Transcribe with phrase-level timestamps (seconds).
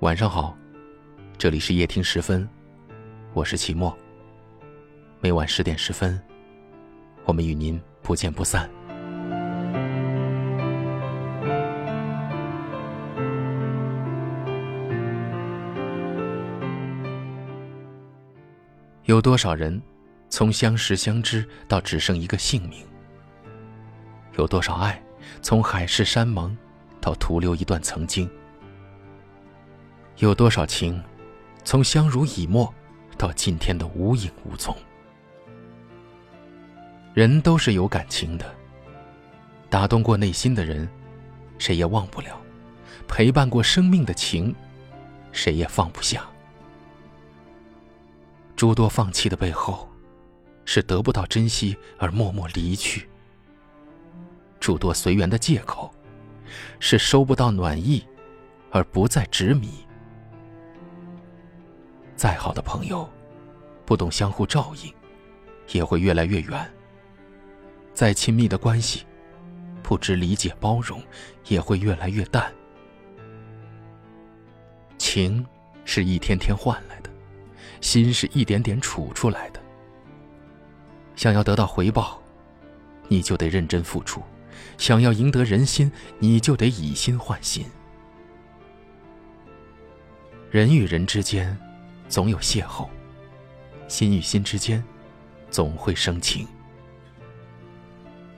[0.00, 0.56] 晚上好，
[1.36, 2.48] 这里是夜听十分，
[3.34, 3.94] 我是齐墨。
[5.20, 6.18] 每晚十点十分，
[7.26, 8.66] 我们与您不见不散。
[19.04, 19.78] 有多少人
[20.30, 22.86] 从相识相知到只剩一个姓名？
[24.38, 24.98] 有多少爱
[25.42, 26.56] 从海誓山盟
[27.02, 28.26] 到徒留一段曾经？
[30.16, 31.02] 有多少情，
[31.64, 32.72] 从相濡以沫
[33.16, 34.76] 到今天的无影无踪？
[37.14, 38.54] 人都是有感情的，
[39.68, 40.88] 打动过内心的人，
[41.58, 42.36] 谁也忘不了；
[43.08, 44.54] 陪伴过生命的情，
[45.32, 46.24] 谁也放不下。
[48.54, 49.88] 诸多放弃的背后，
[50.66, 53.00] 是得不到珍惜而默默离去；
[54.60, 55.90] 诸多随缘的借口，
[56.78, 58.06] 是收不到暖意
[58.70, 59.70] 而不再执迷。
[62.20, 63.08] 再好的朋友，
[63.86, 64.92] 不懂相互照应，
[65.72, 66.66] 也会越来越远；
[67.94, 69.06] 再亲密的关系，
[69.82, 71.02] 不知理解包容，
[71.46, 72.52] 也会越来越淡。
[74.98, 75.42] 情
[75.86, 77.08] 是一天天换来的，
[77.80, 79.60] 心是一点点处出来的。
[81.16, 82.20] 想要得到回报，
[83.08, 84.20] 你就得认真付出；
[84.76, 87.64] 想要赢得人心，你就得以心换心。
[90.50, 91.58] 人与人之间。
[92.10, 92.88] 总有邂逅，
[93.86, 94.82] 心与心之间，
[95.48, 96.46] 总会生情。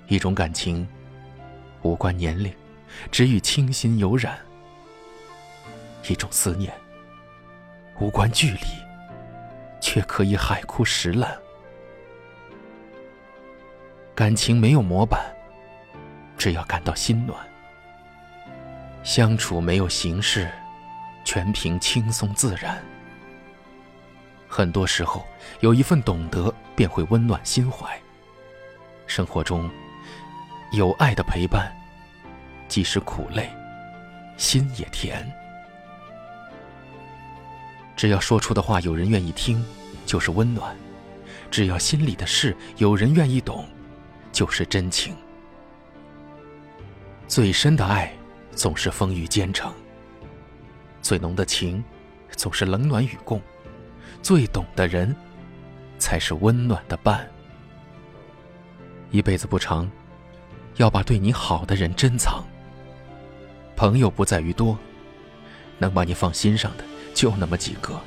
[0.09, 0.87] 一种感情，
[1.81, 2.55] 无关年龄，
[3.11, 4.35] 只与清新有染；
[6.07, 6.71] 一种思念，
[7.99, 8.61] 无关距离，
[9.81, 11.35] 却可以海枯石烂。
[14.15, 15.35] 感情没有模板，
[16.37, 17.39] 只要感到心暖。
[19.03, 20.53] 相处没有形式，
[21.25, 22.85] 全凭轻松自然。
[24.55, 25.27] 很多时候，
[25.61, 27.99] 有一份懂得便会温暖心怀。
[29.07, 29.71] 生活中，
[30.73, 31.75] 有爱的陪伴，
[32.69, 33.51] 即使苦累，
[34.37, 35.27] 心也甜。
[37.97, 39.65] 只要说出的话有人愿意听，
[40.05, 40.77] 就是温暖；
[41.51, 43.67] 只要心里的事有人愿意懂，
[44.33, 45.17] 就是真情。
[47.27, 48.13] 最深的爱，
[48.55, 49.73] 总是风雨兼程；
[51.01, 51.83] 最浓的情，
[52.37, 53.41] 总是冷暖与共。
[54.21, 55.15] 最懂的人，
[55.99, 57.29] 才是温暖的伴。
[59.11, 59.91] 一辈子不长，
[60.77, 62.45] 要把对你好的人珍藏。
[63.77, 64.79] 朋友不在于多，
[65.79, 66.85] 能把你放心上的
[67.15, 68.01] 就那么几个。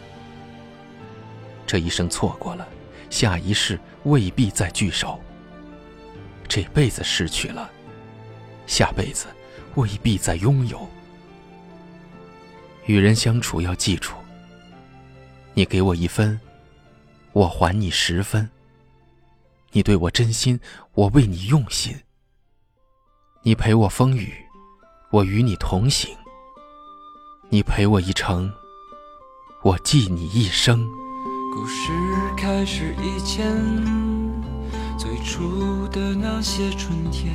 [1.67, 2.67] 这一生错过了，
[3.09, 5.19] 下一世未必再聚首。
[6.47, 7.69] 这辈子失去了，
[8.67, 9.27] 下辈子
[9.75, 10.87] 未必再拥有。
[12.85, 14.13] 与人相处要记住。
[15.57, 16.37] 你给我一分，
[17.31, 18.49] 我还你十分。
[19.71, 20.59] 你对我真心，
[20.93, 21.95] 我为你用心。
[23.41, 24.33] 你陪我风雨，
[25.11, 26.13] 我与你同行。
[27.47, 28.51] 你陪我一程，
[29.63, 30.85] 我记你一生。
[31.53, 31.89] 故事
[32.35, 33.55] 开始以前，
[34.97, 37.33] 最初的那些春天，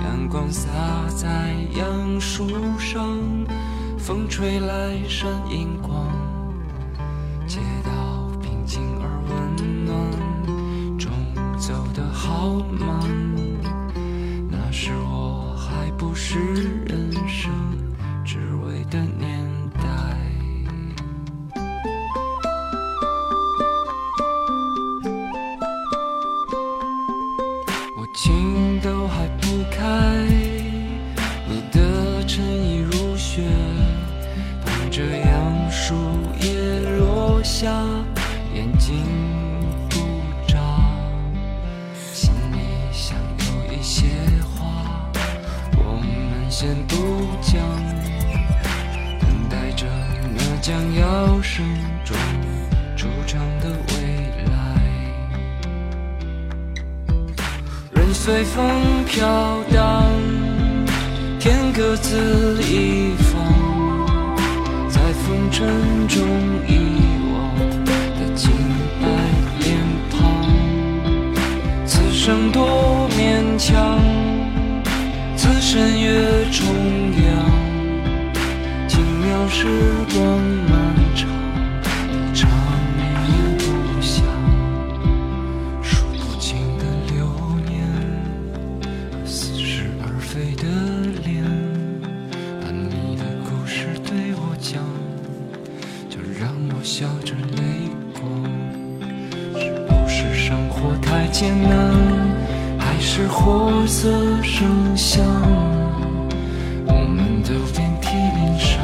[0.00, 0.68] 阳光洒
[1.16, 2.46] 在杨树
[2.78, 3.18] 上，
[3.98, 6.12] 风吹来闪银光。
[12.42, 12.98] 好吗。
[14.50, 16.81] 那时我还不是
[46.62, 46.94] 先不
[47.40, 47.60] 讲，
[49.18, 49.84] 等待着
[50.32, 51.66] 那将要慎
[52.04, 52.16] 重
[52.96, 53.94] 出场的未
[54.46, 54.52] 来。
[57.90, 58.64] 任随风
[59.08, 60.04] 飘荡，
[61.40, 63.42] 天各自一方，
[64.88, 66.24] 在风尘中
[66.68, 66.78] 遗
[67.32, 68.52] 忘的清
[69.00, 69.08] 白
[69.58, 69.76] 脸
[70.12, 70.20] 庞。
[71.84, 71.98] 此。
[72.12, 73.98] 生多勉强，
[75.36, 76.11] 此生越
[76.52, 76.66] 重
[77.12, 77.22] 掉，
[78.86, 79.66] 寂寥时
[80.12, 80.38] 光
[80.68, 80.70] 漫
[81.14, 81.26] 长，
[82.10, 82.46] 一场
[83.26, 84.22] 又不想，
[85.82, 87.24] 数不清的流
[87.66, 87.88] 年，
[89.24, 90.68] 似是而非的
[91.24, 91.42] 脸，
[92.60, 94.84] 把你的故事对我讲，
[96.10, 98.22] 就让我笑着泪光。
[99.58, 101.94] 是不是生活太艰难，
[102.78, 104.10] 还是活色
[104.42, 105.24] 生香？
[107.52, 108.80] 都遍体鳞伤，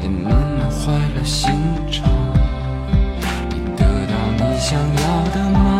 [0.00, 1.52] 也慢慢坏了心
[1.90, 2.08] 肠。
[3.50, 5.04] 你得到你想要
[5.34, 5.73] 的吗？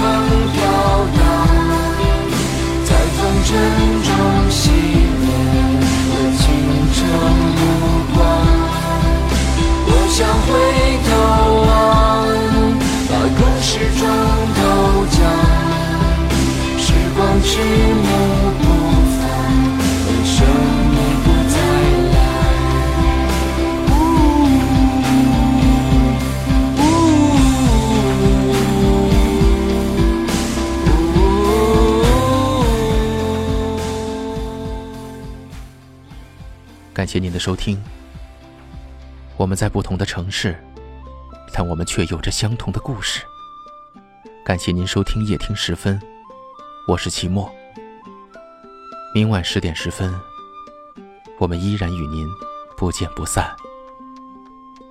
[0.00, 0.04] 风
[0.54, 0.58] 飘
[1.14, 1.20] 荡，
[2.84, 3.48] 在风尘
[4.06, 4.08] 中
[4.48, 4.62] 熄
[5.20, 5.22] 灭
[6.08, 6.42] 了清
[6.94, 6.98] 澈
[7.58, 7.60] 目
[8.14, 8.16] 光。
[9.86, 10.48] 我想回
[11.06, 11.08] 头
[11.66, 11.68] 望，
[13.10, 13.68] 把故事
[13.98, 14.02] 中
[14.56, 14.58] 都
[15.10, 15.18] 讲。
[16.78, 17.52] 时光之
[18.06, 18.08] 梦
[37.00, 37.82] 感谢您的收听。
[39.38, 40.54] 我们在不同的城市，
[41.50, 43.22] 但我们却有着相同的故事。
[44.44, 45.98] 感谢您收听夜听时分，
[46.86, 47.50] 我是齐墨。
[49.14, 50.14] 明晚十点十分，
[51.38, 52.28] 我们依然与您
[52.76, 53.50] 不见不散。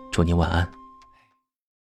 [0.10, 0.79] 祝您晚安。